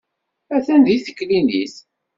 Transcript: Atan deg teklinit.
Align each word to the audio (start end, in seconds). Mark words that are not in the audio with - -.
Atan 0.55 0.81
deg 0.85 0.99
teklinit. 1.05 1.75